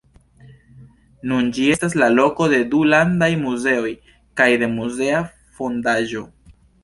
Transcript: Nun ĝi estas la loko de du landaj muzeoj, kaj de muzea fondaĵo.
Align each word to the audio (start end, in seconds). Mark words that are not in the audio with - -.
Nun 1.31 1.49
ĝi 1.57 1.65
estas 1.73 1.95
la 2.03 2.07
loko 2.13 2.47
de 2.55 2.61
du 2.71 2.79
landaj 2.93 3.29
muzeoj, 3.43 3.93
kaj 4.41 4.49
de 4.63 4.71
muzea 4.79 5.23
fondaĵo. 5.61 6.25